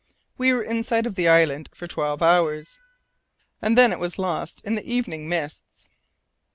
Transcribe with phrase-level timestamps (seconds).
[0.35, 2.79] We were in sight of the island for twelve hours,
[3.61, 5.89] and then it was lost in the evening mists.